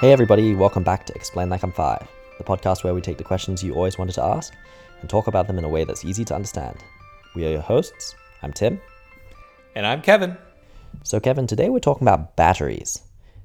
[0.00, 2.06] Hey, everybody, welcome back to Explain Like I'm Five,
[2.38, 4.52] the podcast where we take the questions you always wanted to ask
[5.00, 6.76] and talk about them in a way that's easy to understand.
[7.34, 8.14] We are your hosts.
[8.42, 8.80] I'm Tim.
[9.74, 10.36] And I'm Kevin.
[11.02, 13.00] So, Kevin, today we're talking about batteries.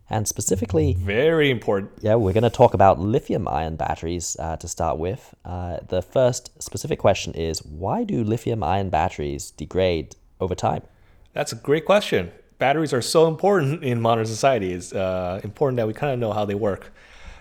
[0.09, 1.91] And specifically, Very important.
[2.01, 5.33] yeah, we're going to talk about lithium ion batteries uh, to start with.
[5.45, 10.83] Uh, the first specific question is why do lithium ion batteries degrade over time?
[11.31, 12.33] That's a great question.
[12.61, 14.71] Batteries are so important in modern society.
[14.71, 16.93] It's uh, important that we kind of know how they work.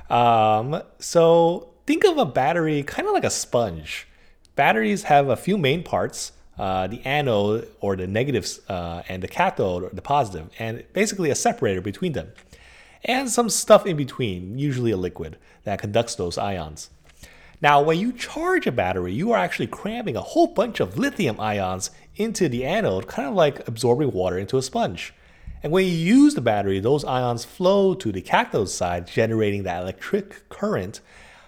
[0.09, 4.09] Um, so think of a battery kind of like a sponge.
[4.56, 6.33] Batteries have a few main parts.
[6.59, 11.28] Uh, the anode or the negatives uh, and the cathode or the positive, and basically
[11.30, 12.28] a separator between them,
[13.05, 16.91] and some stuff in between, usually a liquid that conducts those ions.
[17.62, 21.38] Now, when you charge a battery, you are actually cramming a whole bunch of lithium
[21.38, 25.12] ions into the anode, kind of like absorbing water into a sponge.
[25.62, 29.83] And when you use the battery, those ions flow to the cathode side, generating that
[29.83, 31.00] electric current.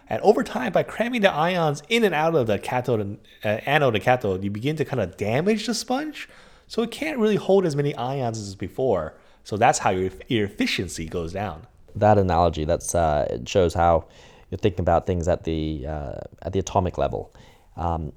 [0.06, 3.60] And over time, by cramming the ions in and out of the cathode and uh,
[3.64, 6.28] anode and cathode, you begin to kind of damage the sponge.
[6.68, 9.14] So it can't really hold as many ions as before.
[9.44, 11.66] So that's how your, your efficiency goes down.
[11.96, 14.08] That analogy, that's uh, shows how
[14.52, 17.34] you're thinking about things at the uh, at the atomic level.
[17.76, 18.12] Um,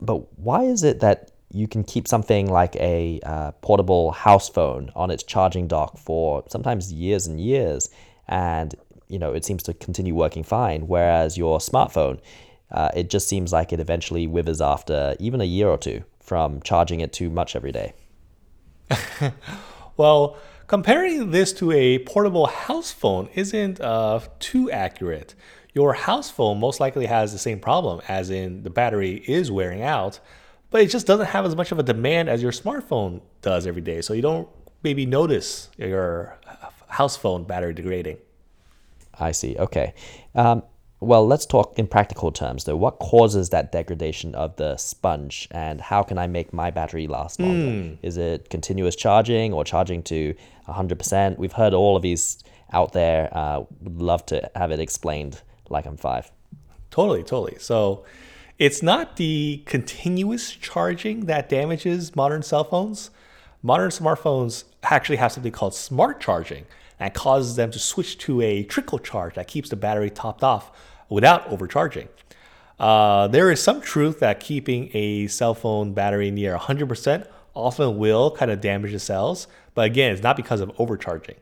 [0.00, 4.90] but why is it that you can keep something like a uh, portable house phone
[4.96, 7.88] on its charging dock for sometimes years and years,
[8.26, 8.74] and
[9.06, 12.18] you know it seems to continue working fine, whereas your smartphone,
[12.72, 16.60] uh, it just seems like it eventually withers after even a year or two from
[16.62, 17.94] charging it too much every day.
[19.96, 25.34] Well, comparing this to a portable house phone isn't uh, too accurate.
[25.76, 29.82] Your house phone most likely has the same problem, as in the battery is wearing
[29.82, 30.20] out,
[30.70, 33.82] but it just doesn't have as much of a demand as your smartphone does every
[33.82, 34.00] day.
[34.00, 34.48] So you don't
[34.82, 36.38] maybe notice your
[36.88, 38.16] house phone battery degrading.
[39.20, 39.54] I see.
[39.58, 39.92] Okay.
[40.34, 40.62] Um,
[41.00, 42.74] well, let's talk in practical terms, though.
[42.74, 47.38] What causes that degradation of the sponge, and how can I make my battery last
[47.38, 47.98] longer?
[48.00, 50.34] Is it continuous charging or charging to
[50.68, 51.36] 100%?
[51.36, 52.42] We've heard all of these
[52.72, 53.28] out there.
[53.30, 56.30] Uh, would love to have it explained like I'm five.
[56.90, 57.56] Totally, totally.
[57.58, 58.04] So
[58.58, 63.10] it's not the continuous charging that damages modern cell phones.
[63.62, 66.66] Modern smartphones actually have something called smart charging
[66.98, 70.70] that causes them to switch to a trickle charge that keeps the battery topped off
[71.08, 72.08] without overcharging.
[72.78, 78.30] Uh, there is some truth that keeping a cell phone battery near 100% often will
[78.30, 81.36] kind of damage the cells, but again, it's not because of overcharging.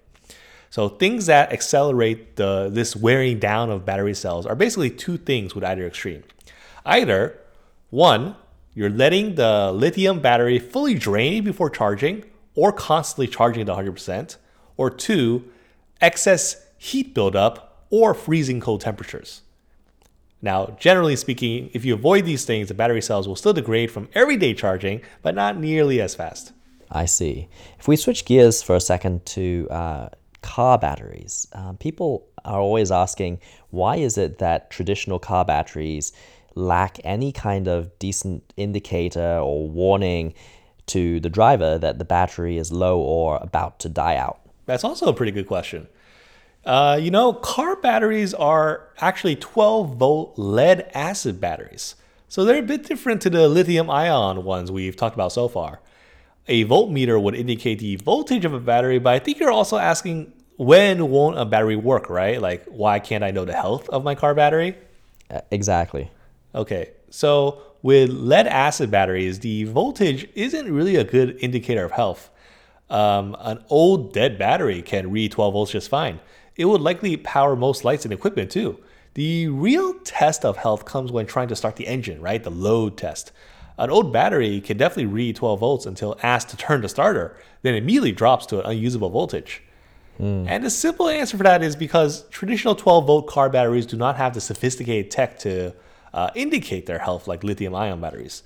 [0.74, 5.54] So things that accelerate the this wearing down of battery cells are basically two things
[5.54, 6.24] with either extreme.
[6.84, 7.38] Either
[7.90, 8.34] one,
[8.74, 12.24] you're letting the lithium battery fully drain before charging
[12.56, 14.36] or constantly charging at 100%,
[14.76, 15.44] or two,
[16.00, 19.42] excess heat buildup or freezing cold temperatures.
[20.42, 24.08] Now, generally speaking, if you avoid these things, the battery cells will still degrade from
[24.12, 26.52] everyday charging, but not nearly as fast.
[26.90, 27.46] I see.
[27.78, 30.08] If we switch gears for a second to uh,
[30.44, 33.40] car batteries, um, people are always asking
[33.70, 36.12] why is it that traditional car batteries
[36.54, 40.34] lack any kind of decent indicator or warning
[40.86, 44.38] to the driver that the battery is low or about to die out?
[44.66, 45.88] That's also a pretty good question.
[46.66, 51.94] Uh, you know, car batteries are actually 12 volt lead acid batteries.
[52.28, 55.80] So they're a bit different to the lithium ion ones we've talked about so far.
[56.46, 60.32] A voltmeter would indicate the voltage of a battery, but I think you're also asking
[60.56, 62.40] when won't a battery work, right?
[62.40, 64.76] Like, why can't I know the health of my car battery?
[65.30, 66.10] Uh, exactly.
[66.54, 72.30] Okay, so with lead acid batteries, the voltage isn't really a good indicator of health.
[72.90, 76.20] Um, an old dead battery can read 12 volts just fine.
[76.56, 78.78] It would likely power most lights and equipment too.
[79.14, 82.42] The real test of health comes when trying to start the engine, right?
[82.42, 83.32] The load test.
[83.76, 87.74] An old battery can definitely read 12 volts until asked to turn the starter, then
[87.74, 89.62] immediately drops to an unusable voltage.
[90.48, 94.16] And the simple answer for that is because traditional 12 volt car batteries do not
[94.16, 95.74] have the sophisticated tech to
[96.12, 98.44] uh, indicate their health like lithium ion batteries.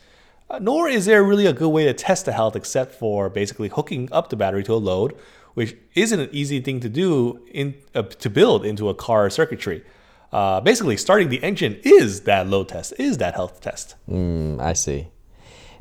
[0.49, 3.69] Uh, nor is there really a good way to test the health except for basically
[3.69, 5.15] hooking up the battery to a load,
[5.53, 9.85] which isn't an easy thing to do in, uh, to build into a car circuitry.
[10.33, 13.95] Uh, basically, starting the engine is that load test, is that health test.
[14.09, 15.09] Mm, I see.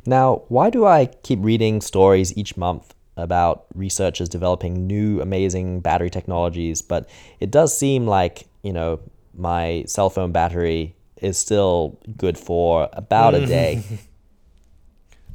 [0.06, 6.10] Now, why do I keep reading stories each month about researchers developing new amazing battery
[6.10, 7.08] technologies, but
[7.40, 9.00] it does seem like, you know,
[9.34, 13.82] my cell phone battery is still good for about a day.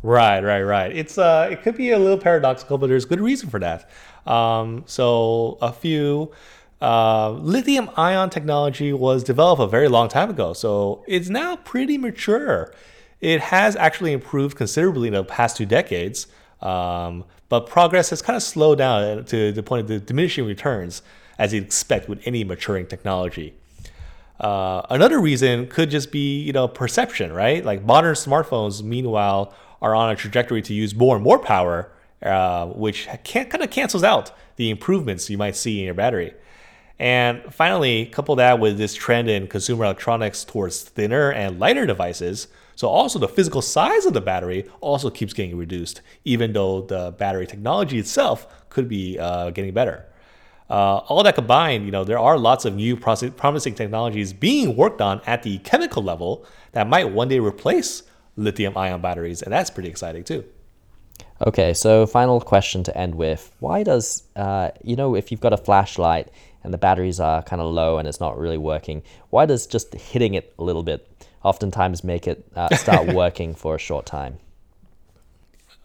[0.01, 0.92] Right, right, right.
[0.94, 3.89] It's uh, it could be a little paradoxical, but there's good reason for that.
[4.25, 6.31] Um, so a few
[6.81, 11.98] Uh, lithium ion technology was developed a very long time ago, so it's now pretty
[11.98, 12.74] mature.
[13.24, 16.28] It has actually improved considerably in the past two decades,
[16.62, 21.02] um, but progress has kind of slowed down to the point of the diminishing returns,
[21.40, 23.54] as you'd expect with any maturing technology.
[24.42, 27.64] Uh, another reason could just be you know perception, right?
[27.64, 31.94] Like modern smartphones, meanwhile, are on a trajectory to use more and more power,
[32.24, 36.34] uh, which can, kind of cancels out the improvements you might see in your battery.
[37.00, 42.50] And finally, couple that with this trend in consumer electronics towards thinner and lighter devices.
[42.75, 47.14] So also the physical size of the battery also keeps getting reduced, even though the
[47.18, 50.06] battery technology itself could be uh, getting better.
[50.70, 55.02] Uh, all that combined, you know, there are lots of new promising technologies being worked
[55.02, 58.04] on at the chemical level that might one day replace
[58.38, 60.44] lithium-ion batteries, and that's pretty exciting too.
[61.46, 65.54] Okay, so final question to end with: Why does uh, you know if you've got
[65.54, 66.30] a flashlight
[66.64, 69.94] and the batteries are kind of low and it's not really working, why does just
[69.94, 71.08] hitting it a little bit
[71.44, 74.38] oftentimes make it uh, start working for a short time?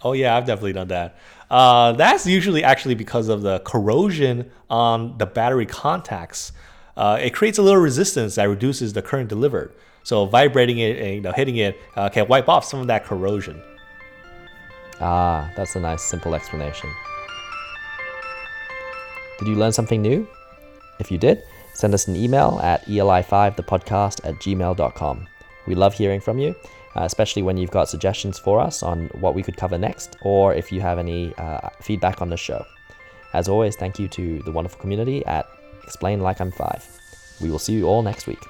[0.03, 1.17] Oh yeah, I've definitely done that.
[1.51, 6.53] Uh, that's usually actually because of the corrosion on the battery contacts.
[6.97, 9.73] Uh, it creates a little resistance that reduces the current delivered.
[10.03, 13.05] So vibrating it and you know, hitting it uh, can wipe off some of that
[13.05, 13.61] corrosion.
[15.01, 16.91] Ah, that's a nice simple explanation.
[19.39, 20.27] Did you learn something new?
[20.99, 21.43] If you did,
[21.75, 25.29] send us an email at eli5thepodcast at gmail.com.
[25.69, 26.57] We love hearing from you,
[26.97, 30.55] uh, especially when you've got suggestions for us on what we could cover next, or
[30.55, 32.65] if you have any uh, feedback on the show.
[33.35, 35.47] As always, thank you to the wonderful community at
[35.85, 36.83] Explain Like I'm Five.
[37.43, 38.43] We will see you all next week.